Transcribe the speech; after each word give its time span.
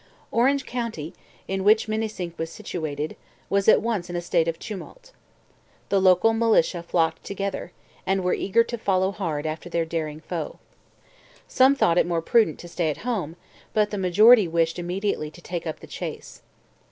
Orange 0.31 0.65
county, 0.65 1.13
in 1.47 1.63
which 1.63 1.87
Minisink 1.87 2.35
was 2.39 2.49
situated, 2.49 3.15
was 3.51 3.67
at 3.67 3.83
once 3.83 4.09
in 4.09 4.15
a 4.15 4.19
state 4.21 4.47
of 4.47 4.57
tumult. 4.57 5.11
The 5.89 6.01
local 6.01 6.33
militia 6.33 6.81
flocked 6.81 7.23
together, 7.23 7.71
and 8.03 8.23
were 8.23 8.33
eager 8.33 8.63
to 8.63 8.79
follow 8.79 9.11
hard 9.11 9.45
after 9.45 9.69
their 9.69 9.85
daring 9.85 10.19
foe. 10.21 10.57
Some 11.47 11.75
thought 11.75 11.99
it 11.99 12.07
more 12.07 12.23
prudent 12.23 12.57
to 12.61 12.67
stay 12.67 12.89
at 12.89 12.97
home, 13.05 13.35
but 13.75 13.91
the 13.91 13.97
majority 13.99 14.47
wished 14.47 14.79
immediately 14.79 15.29
to 15.29 15.39
take 15.43 15.67
up 15.67 15.81
the 15.81 15.85
chase. 15.85 16.41